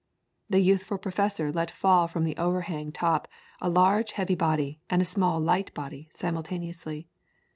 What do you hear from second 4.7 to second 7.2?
and a small light body simultaneously.